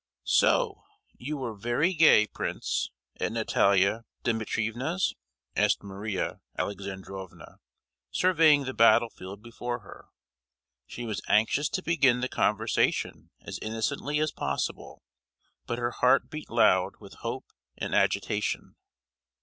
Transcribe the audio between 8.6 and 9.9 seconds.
the battlefield before